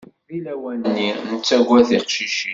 [0.27, 2.49] Deg lawan-nni, nettagad tiqcicin.